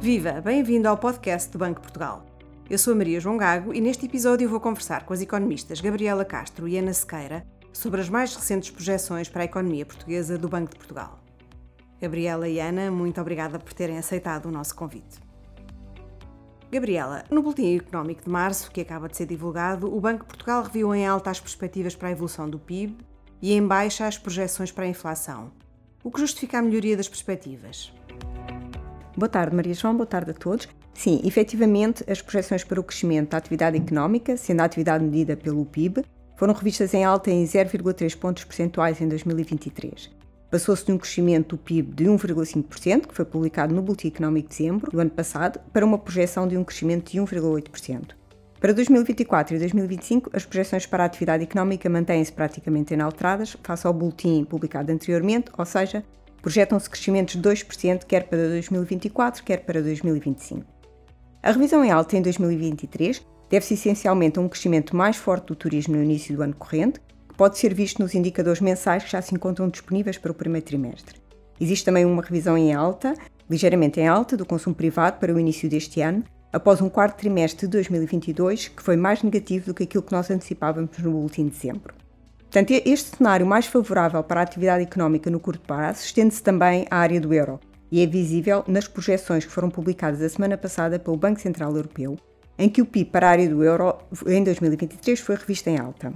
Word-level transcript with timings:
Viva! 0.00 0.40
Bem-vindo 0.40 0.88
ao 0.88 0.96
podcast 0.96 1.52
do 1.52 1.58
Banco 1.58 1.82
Portugal. 1.82 2.24
Eu 2.70 2.78
sou 2.78 2.94
a 2.94 2.96
Maria 2.96 3.20
João 3.20 3.36
Gago 3.36 3.74
e 3.74 3.82
neste 3.82 4.06
episódio 4.06 4.48
vou 4.48 4.58
conversar 4.58 5.04
com 5.04 5.12
as 5.12 5.20
economistas 5.20 5.78
Gabriela 5.78 6.24
Castro 6.24 6.66
e 6.66 6.78
Ana 6.78 6.94
Sequeira 6.94 7.46
sobre 7.70 8.00
as 8.00 8.08
mais 8.08 8.34
recentes 8.34 8.70
projeções 8.70 9.28
para 9.28 9.42
a 9.42 9.44
economia 9.44 9.84
portuguesa 9.84 10.38
do 10.38 10.48
Banco 10.48 10.70
de 10.70 10.78
Portugal. 10.78 11.22
Gabriela 12.00 12.48
e 12.48 12.58
Ana, 12.58 12.90
muito 12.90 13.20
obrigada 13.20 13.58
por 13.58 13.74
terem 13.74 13.98
aceitado 13.98 14.46
o 14.46 14.50
nosso 14.50 14.74
convite. 14.74 15.20
Gabriela, 16.72 17.22
no 17.30 17.42
Boletim 17.42 17.76
Económico 17.76 18.24
de 18.24 18.30
Março, 18.30 18.70
que 18.70 18.80
acaba 18.80 19.06
de 19.06 19.18
ser 19.18 19.26
divulgado, 19.26 19.94
o 19.94 20.00
Banco 20.00 20.20
de 20.20 20.28
Portugal 20.28 20.62
reviu 20.62 20.94
em 20.94 21.06
alta 21.06 21.30
as 21.30 21.40
perspectivas 21.40 21.94
para 21.94 22.08
a 22.08 22.12
evolução 22.12 22.48
do 22.48 22.58
PIB 22.58 22.96
e 23.42 23.52
em 23.52 23.66
baixa 23.66 24.06
as 24.06 24.16
projeções 24.16 24.72
para 24.72 24.86
a 24.86 24.88
inflação. 24.88 25.52
O 26.02 26.10
que 26.10 26.20
justifica 26.20 26.58
a 26.58 26.62
melhoria 26.62 26.96
das 26.96 27.06
perspectivas? 27.06 27.92
Boa 29.20 29.28
tarde, 29.28 29.54
Maria 29.54 29.74
João, 29.74 29.94
boa 29.94 30.06
tarde 30.06 30.30
a 30.30 30.32
todos. 30.32 30.66
Sim, 30.94 31.20
efetivamente, 31.24 32.02
as 32.10 32.22
projeções 32.22 32.64
para 32.64 32.80
o 32.80 32.82
crescimento 32.82 33.32
da 33.32 33.36
atividade 33.36 33.76
económica, 33.76 34.34
sendo 34.34 34.62
a 34.62 34.64
atividade 34.64 35.04
medida 35.04 35.36
pelo 35.36 35.66
PIB, 35.66 36.02
foram 36.38 36.54
revistas 36.54 36.94
em 36.94 37.04
alta 37.04 37.30
em 37.30 37.44
0,3 37.44 38.16
pontos 38.16 38.44
percentuais 38.44 38.98
em 38.98 39.06
2023. 39.06 40.10
Passou-se 40.50 40.86
de 40.86 40.92
um 40.92 40.96
crescimento 40.96 41.54
do 41.54 41.58
PIB 41.58 41.94
de 41.96 42.04
1,5%, 42.04 43.08
que 43.08 43.14
foi 43.14 43.26
publicado 43.26 43.74
no 43.74 43.82
Boletim 43.82 44.08
Económico 44.08 44.48
de 44.48 44.56
dezembro 44.56 44.90
do 44.90 44.98
ano 44.98 45.10
passado, 45.10 45.60
para 45.70 45.84
uma 45.84 45.98
projeção 45.98 46.48
de 46.48 46.56
um 46.56 46.64
crescimento 46.64 47.12
de 47.12 47.18
1,8%. 47.18 48.12
Para 48.58 48.72
2024 48.72 49.54
e 49.54 49.58
2025, 49.58 50.30
as 50.32 50.46
projeções 50.46 50.86
para 50.86 51.02
a 51.02 51.06
atividade 51.06 51.42
económica 51.42 51.90
mantêm-se 51.90 52.32
praticamente 52.32 52.94
inalteradas 52.94 53.54
face 53.62 53.86
ao 53.86 53.92
boletim 53.92 54.44
publicado 54.44 54.90
anteriormente, 54.90 55.50
ou 55.58 55.66
seja, 55.66 56.02
Projetam-se 56.42 56.88
crescimentos 56.88 57.34
de 57.34 57.48
2% 57.48 58.04
quer 58.04 58.24
para 58.24 58.48
2024, 58.48 59.44
quer 59.44 59.58
para 59.58 59.82
2025. 59.82 60.64
A 61.42 61.52
revisão 61.52 61.84
em 61.84 61.90
alta 61.90 62.16
em 62.16 62.22
2023 62.22 63.24
deve-se 63.50 63.74
essencialmente 63.74 64.38
a 64.38 64.42
um 64.42 64.48
crescimento 64.48 64.96
mais 64.96 65.16
forte 65.16 65.46
do 65.46 65.56
turismo 65.56 65.96
no 65.96 66.02
início 66.02 66.34
do 66.36 66.42
ano 66.42 66.54
corrente, 66.54 67.00
que 67.28 67.34
pode 67.34 67.58
ser 67.58 67.74
visto 67.74 68.00
nos 68.00 68.14
indicadores 68.14 68.60
mensais 68.60 69.04
que 69.04 69.10
já 69.10 69.20
se 69.20 69.34
encontram 69.34 69.68
disponíveis 69.68 70.16
para 70.16 70.32
o 70.32 70.34
primeiro 70.34 70.66
trimestre. 70.66 71.20
Existe 71.60 71.84
também 71.84 72.06
uma 72.06 72.22
revisão 72.22 72.56
em 72.56 72.72
alta, 72.72 73.14
ligeiramente 73.48 74.00
em 74.00 74.08
alta, 74.08 74.36
do 74.36 74.46
consumo 74.46 74.74
privado 74.74 75.18
para 75.18 75.34
o 75.34 75.38
início 75.38 75.68
deste 75.68 76.00
ano, 76.00 76.24
após 76.52 76.80
um 76.80 76.88
quarto 76.88 77.18
trimestre 77.18 77.66
de 77.66 77.72
2022 77.72 78.68
que 78.68 78.82
foi 78.82 78.96
mais 78.96 79.22
negativo 79.22 79.66
do 79.66 79.74
que 79.74 79.82
aquilo 79.82 80.02
que 80.02 80.12
nós 80.12 80.30
antecipávamos 80.30 80.96
no 80.98 81.26
de 81.26 81.44
dezembro. 81.44 81.99
Portanto, 82.50 82.72
este 82.84 83.16
cenário 83.16 83.46
mais 83.46 83.66
favorável 83.66 84.24
para 84.24 84.40
a 84.40 84.42
atividade 84.42 84.82
económica 84.82 85.30
no 85.30 85.38
curto 85.38 85.60
prazo 85.64 86.04
estende-se 86.04 86.42
também 86.42 86.84
à 86.90 86.96
área 86.96 87.20
do 87.20 87.32
euro 87.32 87.60
e 87.92 88.02
é 88.02 88.06
visível 88.06 88.64
nas 88.66 88.88
projeções 88.88 89.44
que 89.44 89.52
foram 89.52 89.70
publicadas 89.70 90.20
a 90.20 90.28
semana 90.28 90.58
passada 90.58 90.98
pelo 90.98 91.16
Banco 91.16 91.40
Central 91.40 91.76
Europeu, 91.76 92.18
em 92.58 92.68
que 92.68 92.82
o 92.82 92.86
PIB 92.86 93.08
para 93.08 93.28
a 93.28 93.30
área 93.30 93.48
do 93.48 93.62
euro 93.62 93.98
em 94.26 94.42
2023 94.42 95.20
foi 95.20 95.36
revisto 95.36 95.70
em 95.70 95.78
alta. 95.78 96.12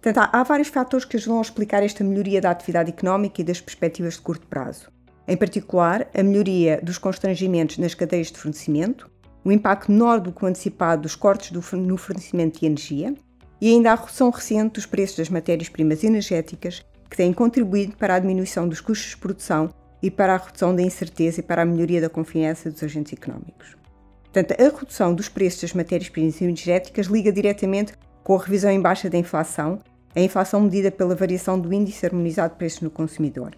Portanto, 0.00 0.18
há, 0.18 0.40
há 0.40 0.44
vários 0.44 0.68
fatores 0.68 1.04
que 1.04 1.16
ajudam 1.16 1.38
a 1.38 1.42
explicar 1.42 1.82
esta 1.82 2.04
melhoria 2.04 2.40
da 2.40 2.52
atividade 2.52 2.90
económica 2.90 3.40
e 3.40 3.44
das 3.44 3.60
perspectivas 3.60 4.14
de 4.14 4.20
curto 4.20 4.46
prazo. 4.46 4.92
Em 5.26 5.36
particular, 5.36 6.08
a 6.16 6.22
melhoria 6.22 6.78
dos 6.84 6.98
constrangimentos 6.98 7.78
nas 7.78 7.94
cadeias 7.94 8.30
de 8.30 8.38
fornecimento, 8.38 9.10
o 9.44 9.50
impacto 9.50 9.90
menor 9.90 10.20
do 10.20 10.30
que 10.30 10.44
o 10.44 10.46
antecipado 10.46 11.02
dos 11.02 11.16
cortes 11.16 11.50
do, 11.50 11.76
no 11.76 11.96
fornecimento 11.96 12.60
de 12.60 12.66
energia 12.66 13.12
e 13.64 13.68
ainda 13.68 13.92
a 13.92 13.94
redução 13.94 14.28
recente 14.28 14.74
dos 14.74 14.84
preços 14.84 15.16
das 15.16 15.30
matérias-primas 15.30 16.04
energéticas, 16.04 16.84
que 17.08 17.16
têm 17.16 17.32
contribuído 17.32 17.96
para 17.96 18.16
a 18.16 18.18
diminuição 18.18 18.68
dos 18.68 18.78
custos 18.78 19.12
de 19.12 19.16
produção 19.16 19.70
e 20.02 20.10
para 20.10 20.34
a 20.34 20.36
redução 20.36 20.76
da 20.76 20.82
incerteza 20.82 21.40
e 21.40 21.42
para 21.42 21.62
a 21.62 21.64
melhoria 21.64 21.98
da 21.98 22.10
confiança 22.10 22.70
dos 22.70 22.82
agentes 22.82 23.14
económicos. 23.14 23.74
Portanto, 24.24 24.52
a 24.60 24.78
redução 24.78 25.14
dos 25.14 25.30
preços 25.30 25.62
das 25.62 25.72
matérias-primas 25.72 26.42
energéticas 26.42 27.06
liga 27.06 27.32
diretamente 27.32 27.94
com 28.22 28.36
a 28.36 28.38
revisão 28.38 28.70
em 28.70 28.82
baixa 28.82 29.08
da 29.08 29.16
inflação, 29.16 29.78
a 30.14 30.20
inflação 30.20 30.60
medida 30.60 30.90
pela 30.90 31.14
variação 31.14 31.58
do 31.58 31.72
índice 31.72 32.04
harmonizado 32.04 32.52
de 32.52 32.58
preços 32.58 32.82
no 32.82 32.90
consumidor. 32.90 33.52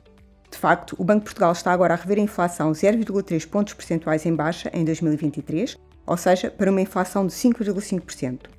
De 0.48 0.56
facto, 0.56 0.94
o 1.00 1.02
Banco 1.02 1.22
de 1.22 1.24
Portugal 1.24 1.50
está 1.50 1.72
agora 1.72 1.94
a 1.94 1.96
rever 1.96 2.18
a 2.18 2.22
inflação 2.22 2.70
0,3 2.70 3.44
pontos 3.48 3.74
percentuais 3.74 4.24
em 4.24 4.36
baixa 4.36 4.70
em 4.72 4.84
2023, 4.84 5.76
ou 6.06 6.16
seja, 6.16 6.48
para 6.48 6.70
uma 6.70 6.80
inflação 6.80 7.26
de 7.26 7.32
5,5%. 7.32 8.55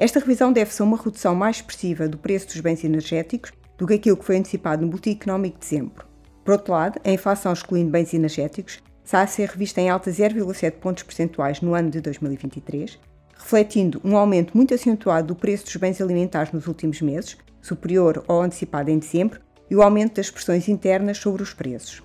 Esta 0.00 0.18
revisão 0.18 0.50
deve-se 0.50 0.80
a 0.80 0.84
uma 0.86 0.96
redução 0.96 1.34
mais 1.34 1.56
expressiva 1.56 2.08
do 2.08 2.16
preço 2.16 2.46
dos 2.46 2.60
bens 2.60 2.82
energéticos 2.82 3.52
do 3.76 3.86
que 3.86 3.92
aquilo 3.92 4.16
que 4.16 4.24
foi 4.24 4.38
antecipado 4.38 4.80
no 4.80 4.88
Boletim 4.88 5.10
Económico 5.10 5.58
de 5.58 5.66
dezembro. 5.66 6.06
Por 6.42 6.52
outro 6.52 6.72
lado, 6.72 6.98
a 7.04 7.10
inflação 7.10 7.52
excluindo 7.52 7.90
bens 7.90 8.14
energéticos 8.14 8.82
está 9.04 9.20
a 9.20 9.26
ser 9.26 9.50
revista 9.50 9.78
em 9.78 9.90
alta 9.90 10.10
0,7 10.10 10.72
pontos 10.78 11.02
percentuais 11.02 11.60
no 11.60 11.74
ano 11.74 11.90
de 11.90 12.00
2023, 12.00 12.98
refletindo 13.36 14.00
um 14.02 14.16
aumento 14.16 14.56
muito 14.56 14.72
acentuado 14.72 15.28
do 15.28 15.36
preço 15.36 15.66
dos 15.66 15.76
bens 15.76 16.00
alimentares 16.00 16.50
nos 16.50 16.66
últimos 16.66 17.02
meses, 17.02 17.36
superior 17.60 18.24
ao 18.26 18.40
antecipado 18.40 18.90
em 18.90 18.98
dezembro, 18.98 19.38
e 19.70 19.76
o 19.76 19.82
aumento 19.82 20.14
das 20.14 20.30
pressões 20.30 20.66
internas 20.66 21.18
sobre 21.18 21.42
os 21.42 21.52
preços. 21.52 22.02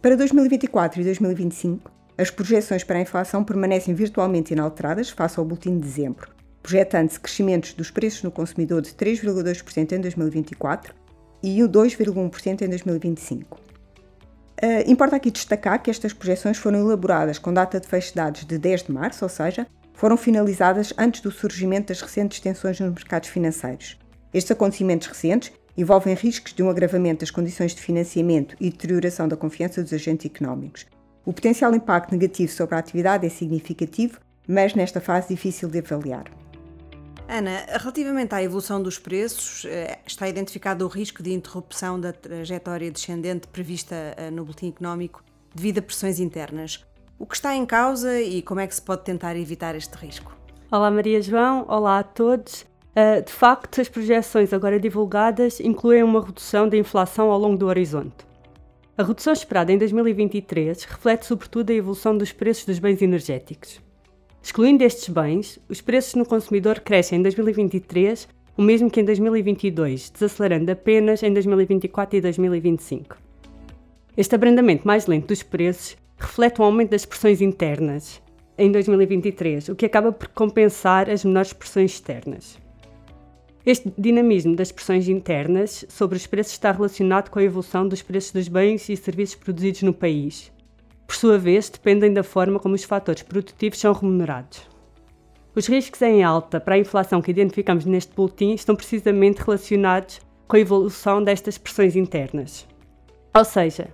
Para 0.00 0.16
2024 0.16 1.00
e 1.00 1.04
2025, 1.04 1.90
as 2.16 2.30
projeções 2.30 2.84
para 2.84 2.98
a 2.98 3.02
inflação 3.02 3.42
permanecem 3.42 3.94
virtualmente 3.94 4.52
inalteradas 4.52 5.10
face 5.10 5.40
ao 5.40 5.44
boletim 5.44 5.74
de 5.74 5.88
dezembro, 5.88 6.30
projetando-se 6.62 7.18
crescimentos 7.18 7.74
dos 7.74 7.90
preços 7.90 8.22
no 8.22 8.30
consumidor 8.30 8.80
de 8.82 8.90
3,2% 8.90 9.92
em 9.92 10.00
2024 10.00 10.94
e 11.42 11.58
2,1% 11.58 12.62
em 12.62 12.68
2025. 12.68 13.56
Uh, 13.56 13.60
eh, 14.62 14.84
importa 14.86 15.16
aqui 15.16 15.30
destacar 15.30 15.82
que 15.82 15.90
estas 15.90 16.12
projeções 16.12 16.56
foram 16.56 16.78
elaboradas 16.78 17.38
com 17.38 17.52
data 17.52 17.80
de 17.80 17.88
fecho 17.88 18.10
de 18.10 18.14
dados 18.14 18.44
de 18.44 18.58
10 18.58 18.84
de 18.84 18.92
março, 18.92 19.24
ou 19.24 19.28
seja, 19.28 19.66
foram 19.92 20.16
finalizadas 20.16 20.92
antes 20.96 21.20
do 21.20 21.30
surgimento 21.30 21.88
das 21.88 22.00
recentes 22.00 22.38
tensões 22.38 22.78
nos 22.78 22.92
mercados 22.92 23.28
financeiros. 23.28 23.98
Estes 24.32 24.52
acontecimentos 24.52 25.08
recentes 25.08 25.52
envolvem 25.76 26.14
riscos 26.14 26.52
de 26.52 26.62
um 26.62 26.70
agravamento 26.70 27.20
das 27.20 27.30
condições 27.30 27.74
de 27.74 27.80
financiamento 27.80 28.56
e 28.60 28.70
deterioração 28.70 29.26
da 29.26 29.36
confiança 29.36 29.82
dos 29.82 29.92
agentes 29.92 30.30
económicos. 30.30 30.86
O 31.24 31.32
potencial 31.32 31.74
impacto 31.74 32.12
negativo 32.12 32.50
sobre 32.52 32.74
a 32.74 32.78
atividade 32.78 33.26
é 33.26 33.28
significativo, 33.28 34.18
mas 34.46 34.74
nesta 34.74 35.00
fase 35.00 35.28
difícil 35.28 35.68
de 35.68 35.78
avaliar. 35.78 36.41
Ana, 37.32 37.64
relativamente 37.80 38.34
à 38.34 38.42
evolução 38.42 38.82
dos 38.82 38.98
preços, 38.98 39.64
eh, 39.64 39.98
está 40.06 40.28
identificado 40.28 40.84
o 40.84 40.88
risco 40.88 41.22
de 41.22 41.32
interrupção 41.32 41.98
da 41.98 42.12
trajetória 42.12 42.90
descendente 42.90 43.48
prevista 43.48 43.94
eh, 44.18 44.30
no 44.30 44.44
Boletim 44.44 44.68
Económico 44.68 45.24
devido 45.54 45.78
a 45.78 45.82
pressões 45.82 46.20
internas. 46.20 46.84
O 47.18 47.24
que 47.24 47.34
está 47.34 47.56
em 47.56 47.64
causa 47.64 48.20
e 48.20 48.42
como 48.42 48.60
é 48.60 48.66
que 48.66 48.74
se 48.74 48.82
pode 48.82 49.04
tentar 49.04 49.34
evitar 49.34 49.74
este 49.74 49.94
risco? 49.96 50.36
Olá 50.70 50.90
Maria 50.90 51.22
João, 51.22 51.64
olá 51.68 52.00
a 52.00 52.02
todos. 52.02 52.66
Eh, 52.94 53.22
de 53.22 53.32
facto, 53.32 53.80
as 53.80 53.88
projeções 53.88 54.52
agora 54.52 54.78
divulgadas 54.78 55.58
incluem 55.58 56.02
uma 56.02 56.22
redução 56.22 56.68
da 56.68 56.76
inflação 56.76 57.30
ao 57.30 57.38
longo 57.38 57.56
do 57.56 57.66
horizonte. 57.66 58.26
A 58.98 59.02
redução 59.02 59.32
esperada 59.32 59.72
em 59.72 59.78
2023 59.78 60.84
reflete 60.84 61.24
sobretudo 61.24 61.70
a 61.70 61.74
evolução 61.74 62.14
dos 62.14 62.30
preços 62.30 62.66
dos 62.66 62.78
bens 62.78 63.00
energéticos. 63.00 63.80
Excluindo 64.42 64.82
estes 64.82 65.08
bens, 65.08 65.58
os 65.68 65.80
preços 65.80 66.14
no 66.14 66.26
consumidor 66.26 66.80
crescem 66.80 67.20
em 67.20 67.22
2023 67.22 68.28
o 68.56 68.60
mesmo 68.60 68.90
que 68.90 69.00
em 69.00 69.04
2022, 69.04 70.10
desacelerando 70.10 70.70
apenas 70.70 71.22
em 71.22 71.32
2024 71.32 72.18
e 72.18 72.20
2025. 72.20 73.16
Este 74.16 74.34
abrandamento 74.34 74.86
mais 74.86 75.06
lento 75.06 75.28
dos 75.28 75.42
preços 75.42 75.96
reflete 76.18 76.60
um 76.60 76.64
aumento 76.64 76.90
das 76.90 77.06
pressões 77.06 77.40
internas 77.40 78.20
em 78.58 78.70
2023, 78.70 79.70
o 79.70 79.76
que 79.76 79.86
acaba 79.86 80.12
por 80.12 80.28
compensar 80.28 81.08
as 81.08 81.24
menores 81.24 81.52
pressões 81.52 81.92
externas. 81.92 82.58
Este 83.64 83.92
dinamismo 83.96 84.56
das 84.56 84.72
pressões 84.72 85.08
internas 85.08 85.84
sobre 85.88 86.16
os 86.16 86.26
preços 86.26 86.52
está 86.52 86.72
relacionado 86.72 87.30
com 87.30 87.38
a 87.38 87.44
evolução 87.44 87.86
dos 87.86 88.02
preços 88.02 88.32
dos 88.32 88.48
bens 88.48 88.88
e 88.88 88.96
serviços 88.96 89.36
produzidos 89.36 89.82
no 89.82 89.94
país, 89.94 90.52
por 91.12 91.16
sua 91.16 91.36
vez, 91.36 91.68
dependem 91.68 92.10
da 92.10 92.22
forma 92.22 92.58
como 92.58 92.74
os 92.74 92.84
fatores 92.84 93.22
produtivos 93.22 93.78
são 93.78 93.92
remunerados. 93.92 94.62
Os 95.54 95.66
riscos 95.66 96.00
em 96.00 96.24
alta 96.24 96.58
para 96.58 96.74
a 96.74 96.78
inflação 96.78 97.20
que 97.20 97.30
identificamos 97.30 97.84
neste 97.84 98.14
boletim 98.14 98.54
estão 98.54 98.74
precisamente 98.74 99.42
relacionados 99.42 100.22
com 100.48 100.56
a 100.56 100.60
evolução 100.60 101.22
destas 101.22 101.58
pressões 101.58 101.96
internas. 101.96 102.66
Ou 103.34 103.44
seja, 103.44 103.88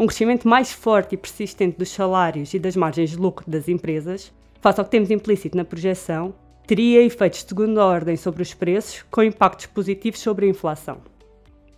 um 0.00 0.06
crescimento 0.06 0.48
mais 0.48 0.72
forte 0.72 1.14
e 1.14 1.18
persistente 1.18 1.76
dos 1.76 1.90
salários 1.90 2.54
e 2.54 2.58
das 2.58 2.74
margens 2.74 3.10
de 3.10 3.18
lucro 3.18 3.44
das 3.50 3.68
empresas, 3.68 4.32
face 4.62 4.80
ao 4.80 4.86
que 4.86 4.92
temos 4.92 5.10
implícito 5.10 5.58
na 5.58 5.66
projeção, 5.66 6.34
teria 6.66 7.02
efeitos 7.02 7.42
de 7.42 7.48
segunda 7.50 7.84
ordem 7.84 8.16
sobre 8.16 8.42
os 8.42 8.54
preços, 8.54 9.04
com 9.10 9.22
impactos 9.22 9.66
positivos 9.66 10.20
sobre 10.20 10.46
a 10.46 10.48
inflação. 10.48 11.02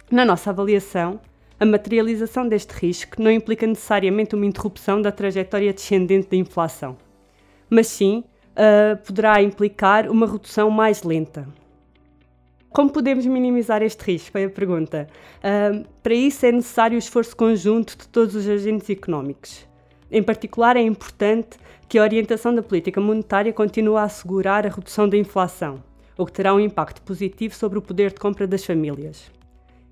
Na 0.09 0.25
nossa 0.25 0.51
avaliação, 0.51 1.19
a 1.59 1.65
materialização 1.65 2.49
deste 2.49 2.73
risco 2.73 3.23
não 3.23 3.31
implica 3.31 3.67
necessariamente 3.67 4.35
uma 4.35 4.47
interrupção 4.47 5.01
da 5.01 5.13
trajetória 5.13 5.73
descendente 5.73 6.29
da 6.31 6.37
inflação, 6.37 6.97
mas 7.71 7.87
sim 7.87 8.25
uh, 8.55 8.97
poderá 9.05 9.41
implicar 9.43 10.11
uma 10.11 10.27
redução 10.27 10.71
mais 10.71 11.03
lenta. 11.03 11.47
Como 12.71 12.91
podemos 12.91 13.25
minimizar 13.25 13.83
este 13.83 14.03
risco? 14.03 14.33
Foi 14.33 14.45
a 14.45 14.51
pergunta. 14.51 15.09
Uh, 15.39 15.87
para 16.03 16.15
isso 16.15 16.45
é 16.45 16.51
necessário 16.51 16.97
o 16.97 16.99
esforço 16.99 17.37
conjunto 17.37 17.97
de 17.97 18.09
todos 18.09 18.35
os 18.35 18.49
agentes 18.49 18.91
económicos. 18.91 19.65
Em 20.11 20.23
particular, 20.23 20.77
é 20.77 20.83
importante 20.83 21.57
que 21.89 21.99
a 21.99 22.03
orientação 22.03 22.53
da 22.53 22.63
política 22.63 23.01
monetária 23.01 23.53
continue 23.53 23.97
a 23.97 24.03
assegurar 24.03 24.67
a 24.67 24.71
redução 24.71 25.09
da 25.09 25.17
inflação, 25.17 25.83
o 26.19 26.27
que 26.27 26.33
terá 26.33 26.53
um 26.53 26.59
impacto 26.59 27.01
positivo 27.03 27.55
sobre 27.55 27.79
o 27.79 27.83
poder 27.83 28.13
de 28.13 28.19
compra 28.19 28.47
das 28.47 28.65
famílias. 28.65 29.31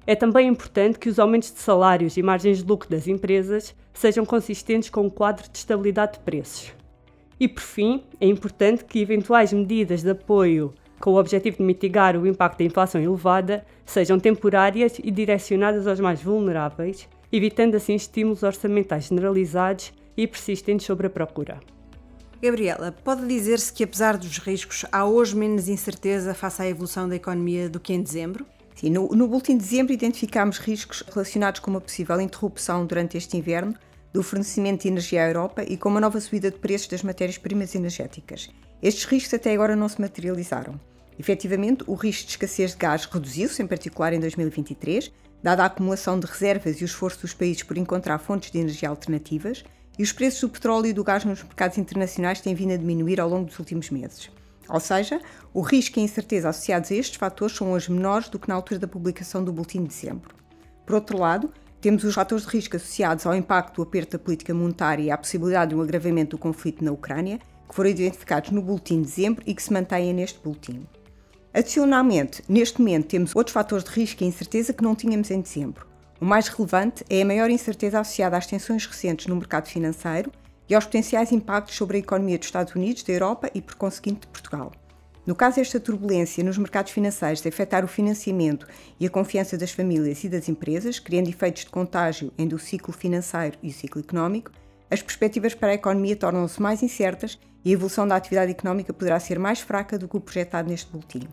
É 0.06 0.14
também 0.14 0.48
importante 0.48 0.98
que 0.98 1.08
os 1.08 1.18
aumentos 1.18 1.52
de 1.52 1.60
salários 1.60 2.16
e 2.16 2.22
margens 2.22 2.58
de 2.58 2.64
lucro 2.64 2.88
das 2.88 3.06
empresas 3.06 3.74
sejam 3.94 4.24
consistentes 4.24 4.90
com 4.90 5.06
o 5.06 5.10
quadro 5.10 5.48
de 5.50 5.58
estabilidade 5.58 6.14
de 6.14 6.20
preços. 6.20 6.72
E, 7.38 7.46
por 7.48 7.62
fim, 7.62 8.04
é 8.20 8.26
importante 8.26 8.84
que 8.84 9.00
eventuais 9.00 9.52
medidas 9.52 10.02
de 10.02 10.10
apoio 10.10 10.72
com 11.00 11.10
o 11.10 11.18
objetivo 11.18 11.56
de 11.56 11.64
mitigar 11.64 12.16
o 12.16 12.26
impacto 12.28 12.58
da 12.58 12.64
inflação 12.64 13.00
elevada 13.00 13.66
sejam 13.84 14.20
temporárias 14.20 15.00
e 15.02 15.10
direcionadas 15.10 15.86
aos 15.88 15.98
mais 15.98 16.22
vulneráveis, 16.22 17.08
evitando 17.32 17.74
assim 17.74 17.96
estímulos 17.96 18.44
orçamentais 18.44 19.06
generalizados 19.06 19.92
e 20.16 20.28
persistentes 20.28 20.86
sobre 20.86 21.08
a 21.08 21.10
procura. 21.10 21.58
Gabriela, 22.40 22.94
pode 23.04 23.26
dizer-se 23.26 23.72
que, 23.72 23.82
apesar 23.82 24.16
dos 24.16 24.38
riscos, 24.38 24.84
há 24.92 25.04
hoje 25.04 25.36
menos 25.36 25.68
incerteza 25.68 26.34
face 26.34 26.62
à 26.62 26.68
evolução 26.68 27.08
da 27.08 27.16
economia 27.16 27.68
do 27.68 27.80
que 27.80 27.92
em 27.92 28.02
dezembro? 28.02 28.46
Sim, 28.74 28.90
no, 28.90 29.08
no 29.08 29.28
boletim 29.28 29.56
de 29.56 29.64
dezembro 29.64 29.92
identificámos 29.92 30.58
riscos 30.58 31.02
relacionados 31.12 31.60
com 31.60 31.70
uma 31.70 31.80
possível 31.80 32.20
interrupção 32.20 32.86
durante 32.86 33.16
este 33.16 33.36
inverno 33.36 33.74
do 34.12 34.22
fornecimento 34.22 34.82
de 34.82 34.88
energia 34.88 35.24
à 35.24 35.28
Europa 35.28 35.64
e 35.64 35.76
com 35.76 35.88
uma 35.88 36.00
nova 36.00 36.20
subida 36.20 36.50
de 36.50 36.58
preços 36.58 36.88
das 36.88 37.02
matérias-primas 37.02 37.74
energéticas. 37.74 38.50
Estes 38.82 39.04
riscos 39.04 39.34
até 39.34 39.52
agora 39.52 39.76
não 39.76 39.88
se 39.88 40.00
materializaram. 40.00 40.78
Efetivamente, 41.18 41.84
o 41.86 41.94
risco 41.94 42.24
de 42.24 42.30
escassez 42.30 42.72
de 42.72 42.78
gás 42.78 43.04
reduziu-se, 43.04 43.62
em 43.62 43.66
particular 43.66 44.12
em 44.12 44.20
2023, 44.20 45.12
dada 45.42 45.62
a 45.62 45.66
acumulação 45.66 46.18
de 46.18 46.26
reservas 46.26 46.80
e 46.80 46.84
o 46.84 46.86
esforço 46.86 47.20
dos 47.20 47.34
países 47.34 47.62
por 47.62 47.76
encontrar 47.76 48.18
fontes 48.18 48.50
de 48.50 48.58
energia 48.58 48.88
alternativas, 48.88 49.64
e 49.98 50.02
os 50.02 50.12
preços 50.12 50.40
do 50.40 50.48
petróleo 50.48 50.86
e 50.86 50.92
do 50.92 51.04
gás 51.04 51.24
nos 51.24 51.42
mercados 51.42 51.78
internacionais 51.78 52.40
têm 52.40 52.54
vindo 52.54 52.72
a 52.72 52.76
diminuir 52.76 53.20
ao 53.20 53.28
longo 53.28 53.46
dos 53.46 53.58
últimos 53.58 53.90
meses. 53.90 54.30
Ou 54.68 54.80
seja, 54.80 55.20
o 55.52 55.60
risco 55.60 55.98
e 55.98 56.02
a 56.02 56.04
incerteza 56.04 56.48
associados 56.48 56.90
a 56.90 56.94
estes 56.94 57.16
fatores 57.16 57.56
são 57.56 57.72
hoje 57.72 57.90
menores 57.90 58.28
do 58.28 58.38
que 58.38 58.48
na 58.48 58.54
altura 58.54 58.80
da 58.80 58.88
publicação 58.88 59.44
do 59.44 59.52
Boletim 59.52 59.82
de 59.82 59.88
Dezembro. 59.88 60.34
Por 60.86 60.94
outro 60.94 61.18
lado, 61.18 61.52
temos 61.80 62.04
os 62.04 62.14
fatores 62.14 62.44
de 62.46 62.50
risco 62.50 62.76
associados 62.76 63.26
ao 63.26 63.34
impacto 63.34 63.76
do 63.76 63.82
aperto 63.82 64.16
da 64.16 64.22
política 64.22 64.54
monetária 64.54 65.02
e 65.02 65.10
à 65.10 65.18
possibilidade 65.18 65.70
de 65.70 65.76
um 65.76 65.82
agravamento 65.82 66.36
do 66.36 66.40
conflito 66.40 66.84
na 66.84 66.92
Ucrânia, 66.92 67.40
que 67.68 67.74
foram 67.74 67.90
identificados 67.90 68.50
no 68.50 68.62
Boletim 68.62 69.02
de 69.02 69.08
Dezembro 69.08 69.42
e 69.46 69.54
que 69.54 69.62
se 69.62 69.72
mantêm 69.72 70.12
neste 70.14 70.38
Boletim. 70.40 70.86
Adicionalmente, 71.52 72.42
neste 72.48 72.78
momento 72.78 73.08
temos 73.08 73.34
outros 73.34 73.52
fatores 73.52 73.84
de 73.84 73.90
risco 73.90 74.22
e 74.22 74.26
incerteza 74.26 74.72
que 74.72 74.82
não 74.82 74.94
tínhamos 74.94 75.30
em 75.30 75.40
dezembro. 75.40 75.86
O 76.20 76.24
mais 76.24 76.46
relevante 76.48 77.04
é 77.10 77.20
a 77.20 77.24
maior 77.24 77.50
incerteza 77.50 77.98
associada 77.98 78.36
às 78.36 78.46
tensões 78.46 78.86
recentes 78.86 79.26
no 79.26 79.34
mercado 79.34 79.66
financeiro 79.66 80.30
e 80.72 80.74
aos 80.74 80.86
potenciais 80.86 81.30
impactos 81.30 81.76
sobre 81.76 81.98
a 81.98 82.00
economia 82.00 82.38
dos 82.38 82.46
Estados 82.46 82.74
Unidos, 82.74 83.02
da 83.02 83.12
Europa 83.12 83.50
e, 83.54 83.60
por 83.60 83.74
conseguinte, 83.74 84.22
de 84.22 84.28
Portugal. 84.28 84.72
No 85.26 85.34
caso 85.34 85.56
desta 85.56 85.78
turbulência 85.78 86.42
nos 86.42 86.56
mercados 86.56 86.92
financeiros 86.92 87.42
de 87.42 87.48
afetar 87.50 87.84
o 87.84 87.88
financiamento 87.88 88.66
e 88.98 89.04
a 89.04 89.10
confiança 89.10 89.58
das 89.58 89.70
famílias 89.70 90.24
e 90.24 90.30
das 90.30 90.48
empresas, 90.48 90.98
criando 90.98 91.28
efeitos 91.28 91.66
de 91.66 91.70
contágio 91.70 92.32
entre 92.38 92.54
o 92.54 92.58
ciclo 92.58 92.90
financeiro 92.90 93.58
e 93.62 93.68
o 93.68 93.72
ciclo 93.72 94.00
económico, 94.00 94.50
as 94.90 95.02
perspectivas 95.02 95.54
para 95.54 95.72
a 95.72 95.74
economia 95.74 96.16
tornam-se 96.16 96.60
mais 96.62 96.82
incertas 96.82 97.38
e 97.62 97.68
a 97.68 97.72
evolução 97.74 98.08
da 98.08 98.16
atividade 98.16 98.52
económica 98.52 98.94
poderá 98.94 99.20
ser 99.20 99.38
mais 99.38 99.60
fraca 99.60 99.98
do 99.98 100.08
que 100.08 100.16
o 100.16 100.20
projetado 100.20 100.70
neste 100.70 100.90
boletim. 100.90 101.28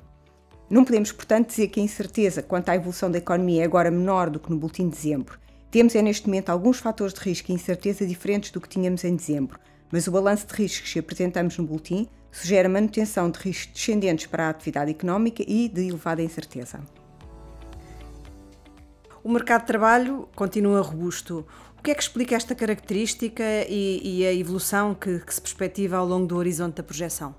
Não 0.70 0.84
podemos, 0.84 1.14
portanto, 1.14 1.48
dizer 1.48 1.70
que 1.70 1.80
a 1.80 1.84
incerteza 1.84 2.44
quanto 2.44 2.68
à 2.68 2.76
evolução 2.76 3.10
da 3.10 3.20
economia 3.20 3.62
é 3.62 3.66
agora 3.66 3.90
menor 3.90 4.30
do 4.30 4.38
que 4.38 4.50
no 4.50 4.58
boletim 4.58 4.90
de 4.90 4.98
dezembro, 4.98 5.40
temos 5.72 5.96
é 5.96 6.02
neste 6.02 6.28
momento 6.28 6.50
alguns 6.50 6.80
fatores 6.80 7.14
de 7.14 7.20
risco 7.20 7.52
e 7.52 7.56
incerteza 7.56 8.06
diferentes 8.06 8.52
do 8.52 8.60
que 8.60 8.70
tínhamos 8.70 9.04
em 9.04 9.16
dezembro, 9.16 9.60
mas 9.92 10.08
o 10.08 10.12
balanço 10.12 10.48
de 10.48 10.54
riscos 10.54 10.92
que 10.92 11.00
apresentamos 11.00 11.58
no 11.58 11.66
boletim 11.66 12.08
sugere 12.32 12.68
a 12.68 12.70
manutenção 12.70 13.30
de 13.30 13.40
riscos 13.40 13.74
descendentes 13.74 14.26
para 14.26 14.48
a 14.48 14.50
atividade 14.50 14.92
económica 14.92 15.44
e 15.48 15.70
de 15.70 15.88
elevada 15.88 16.24
incerteza. 16.24 16.80
O 19.24 19.30
mercado 19.32 19.62
de 19.62 19.68
trabalho 19.68 20.28
continua 20.36 20.82
robusto. 20.82 21.46
O 21.78 21.84
que 21.84 21.92
é 21.92 21.96
que 21.96 22.02
explica 22.02 22.36
esta 22.36 22.56
característica 22.56 23.44
e, 23.68 24.02
e 24.04 24.26
a 24.26 24.34
evolução 24.34 24.96
que, 24.96 25.20
que 25.20 25.34
se 25.34 25.42
perspectiva 25.42 25.98
ao 25.98 26.06
longo 26.06 26.26
do 26.26 26.36
horizonte 26.36 26.76
da 26.76 26.84
projeção? 26.84 27.36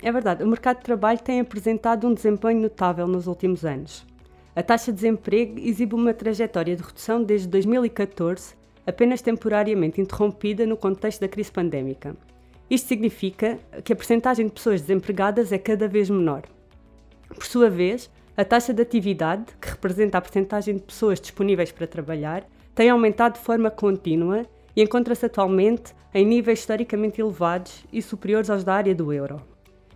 É 0.00 0.10
verdade, 0.10 0.42
o 0.42 0.46
mercado 0.46 0.78
de 0.78 0.84
trabalho 0.84 1.18
tem 1.20 1.40
apresentado 1.40 2.06
um 2.06 2.14
desempenho 2.14 2.60
notável 2.60 3.06
nos 3.06 3.26
últimos 3.26 3.64
anos. 3.64 4.04
A 4.54 4.62
taxa 4.62 4.92
de 4.92 4.96
desemprego 4.96 5.58
exibe 5.58 5.94
uma 5.94 6.12
trajetória 6.12 6.76
de 6.76 6.82
redução 6.82 7.22
desde 7.22 7.48
2014, 7.48 8.54
apenas 8.86 9.22
temporariamente 9.22 9.98
interrompida 9.98 10.66
no 10.66 10.76
contexto 10.76 11.22
da 11.22 11.28
crise 11.28 11.50
pandémica. 11.50 12.14
Isto 12.68 12.88
significa 12.88 13.58
que 13.82 13.94
a 13.94 13.96
percentagem 13.96 14.46
de 14.46 14.52
pessoas 14.52 14.82
desempregadas 14.82 15.52
é 15.52 15.58
cada 15.58 15.88
vez 15.88 16.10
menor. 16.10 16.42
Por 17.34 17.46
sua 17.46 17.70
vez, 17.70 18.10
a 18.36 18.44
taxa 18.44 18.74
de 18.74 18.82
atividade, 18.82 19.46
que 19.58 19.70
representa 19.70 20.18
a 20.18 20.20
percentagem 20.20 20.76
de 20.76 20.82
pessoas 20.82 21.18
disponíveis 21.18 21.72
para 21.72 21.86
trabalhar, 21.86 22.46
tem 22.74 22.90
aumentado 22.90 23.38
de 23.38 23.44
forma 23.44 23.70
contínua 23.70 24.44
e 24.76 24.82
encontra-se 24.82 25.24
atualmente 25.24 25.94
em 26.12 26.26
níveis 26.26 26.58
historicamente 26.58 27.22
elevados 27.22 27.86
e 27.90 28.02
superiores 28.02 28.50
aos 28.50 28.64
da 28.64 28.74
área 28.74 28.94
do 28.94 29.14
euro. 29.14 29.40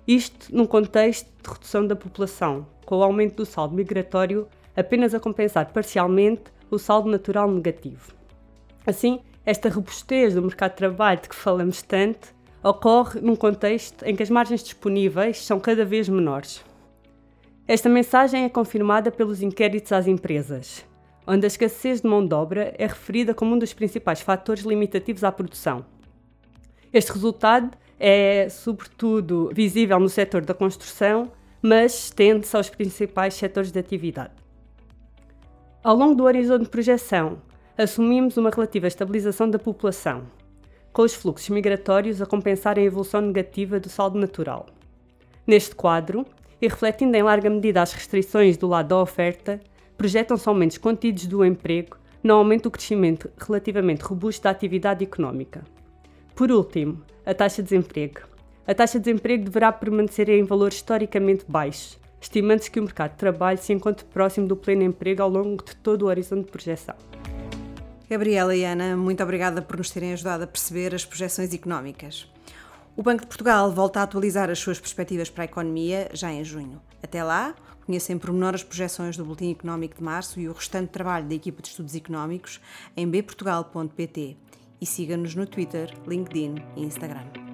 Isto 0.08 0.54
num 0.54 0.64
contexto 0.64 1.28
de 1.42 1.50
redução 1.50 1.86
da 1.86 1.96
população, 1.96 2.66
com 2.86 2.96
o 2.96 3.02
aumento 3.02 3.36
do 3.36 3.44
saldo 3.44 3.74
migratório 3.74 4.48
apenas 4.74 5.14
a 5.14 5.20
compensar 5.20 5.72
parcialmente 5.72 6.44
o 6.70 6.78
saldo 6.78 7.10
natural 7.10 7.50
negativo. 7.50 8.12
Assim, 8.86 9.20
esta 9.44 9.68
robustez 9.68 10.34
do 10.34 10.42
mercado 10.42 10.70
de 10.70 10.76
trabalho 10.78 11.20
de 11.20 11.28
que 11.28 11.34
falamos 11.34 11.82
tanto 11.82 12.34
ocorre 12.62 13.20
num 13.20 13.36
contexto 13.36 14.04
em 14.04 14.16
que 14.16 14.22
as 14.22 14.30
margens 14.30 14.62
disponíveis 14.62 15.44
são 15.44 15.60
cada 15.60 15.84
vez 15.84 16.08
menores. 16.08 16.64
Esta 17.68 17.88
mensagem 17.88 18.44
é 18.44 18.48
confirmada 18.48 19.10
pelos 19.10 19.42
inquéritos 19.42 19.92
às 19.92 20.06
empresas, 20.06 20.84
onde 21.26 21.44
a 21.44 21.48
escassez 21.48 22.00
de 22.00 22.08
mão 22.08 22.24
de 22.26 22.34
obra 22.34 22.74
é 22.78 22.86
referida 22.86 23.34
como 23.34 23.54
um 23.54 23.58
dos 23.58 23.72
principais 23.72 24.20
fatores 24.20 24.64
limitativos 24.64 25.24
à 25.24 25.32
produção. 25.32 25.84
Este 26.92 27.12
resultado 27.12 27.76
é, 27.98 28.48
sobretudo, 28.48 29.50
visível 29.52 29.98
no 29.98 30.08
setor 30.08 30.44
da 30.44 30.54
construção, 30.54 31.30
mas 31.62 32.04
estende-se 32.04 32.56
aos 32.56 32.68
principais 32.68 33.34
setores 33.34 33.72
de 33.72 33.78
atividade. 33.78 34.34
Ao 35.82 35.94
longo 35.94 36.14
do 36.14 36.24
horizonte 36.24 36.64
de 36.64 36.68
projeção, 36.68 37.38
assumimos 37.76 38.36
uma 38.36 38.50
relativa 38.50 38.86
estabilização 38.86 39.48
da 39.48 39.58
população, 39.58 40.24
com 40.92 41.02
os 41.02 41.14
fluxos 41.14 41.48
migratórios 41.48 42.22
a 42.22 42.26
compensarem 42.26 42.84
a 42.84 42.86
evolução 42.86 43.20
negativa 43.20 43.78
do 43.78 43.88
saldo 43.88 44.18
natural. 44.18 44.66
Neste 45.46 45.74
quadro, 45.74 46.26
e 46.60 46.68
refletindo 46.68 47.16
em 47.16 47.22
larga 47.22 47.50
medida 47.50 47.82
as 47.82 47.92
restrições 47.92 48.56
do 48.56 48.66
lado 48.66 48.88
da 48.88 48.98
oferta, 48.98 49.60
projetam-se 49.96 50.48
aumentos 50.48 50.78
contidos 50.78 51.26
do 51.26 51.44
emprego, 51.44 51.98
não 52.22 52.38
aumento 52.38 52.64
do 52.64 52.70
crescimento 52.70 53.30
relativamente 53.38 54.02
robusto 54.02 54.42
da 54.42 54.50
atividade 54.50 55.04
económica. 55.04 55.62
Por 56.34 56.50
último, 56.50 57.02
a 57.24 57.32
taxa 57.32 57.62
de 57.62 57.68
desemprego, 57.68 58.20
a 58.66 58.74
taxa 58.74 58.98
de 58.98 59.04
desemprego 59.04 59.44
deverá 59.44 59.70
permanecer 59.70 60.28
em 60.28 60.42
valores 60.42 60.76
historicamente 60.76 61.44
baixos, 61.46 61.98
estimando-se 62.20 62.70
que 62.70 62.80
o 62.80 62.82
mercado 62.82 63.12
de 63.12 63.18
trabalho 63.18 63.58
se 63.58 63.72
encontre 63.72 64.04
próximo 64.06 64.48
do 64.48 64.56
pleno 64.56 64.82
emprego 64.82 65.22
ao 65.22 65.30
longo 65.30 65.64
de 65.64 65.76
todo 65.76 66.02
o 66.02 66.06
horizonte 66.06 66.46
de 66.46 66.50
projeção. 66.50 66.96
Gabriela 68.10 68.54
e 68.54 68.64
Ana, 68.64 68.96
muito 68.96 69.22
obrigada 69.22 69.62
por 69.62 69.76
nos 69.76 69.90
terem 69.90 70.12
ajudado 70.12 70.44
a 70.44 70.46
perceber 70.46 70.94
as 70.94 71.04
projeções 71.04 71.52
económicas. 71.52 72.30
O 72.96 73.02
Banco 73.02 73.22
de 73.22 73.26
Portugal 73.26 73.70
volta 73.70 74.00
a 74.00 74.02
atualizar 74.04 74.50
as 74.50 74.58
suas 74.58 74.80
perspectivas 74.80 75.28
para 75.28 75.44
a 75.44 75.44
economia 75.44 76.08
já 76.12 76.32
em 76.32 76.42
junho. 76.42 76.80
Até 77.02 77.22
lá, 77.22 77.54
conheça 77.84 78.12
em 78.12 78.18
pormenor 78.18 78.54
as 78.54 78.64
projeções 78.64 79.16
do 79.16 79.24
Boletim 79.24 79.52
Económico 79.52 79.96
de 79.96 80.02
Março 80.02 80.40
e 80.40 80.48
o 80.48 80.52
restante 80.52 80.90
trabalho 80.90 81.28
da 81.28 81.34
equipa 81.34 81.62
de 81.62 81.68
estudos 81.68 81.94
económicos 81.94 82.60
em 82.96 83.08
bportugal.pt 83.08 84.36
e 84.80 84.86
siga-nos 84.86 85.34
no 85.34 85.46
Twitter, 85.46 85.92
LinkedIn 86.06 86.56
e 86.76 86.84
Instagram. 86.84 87.45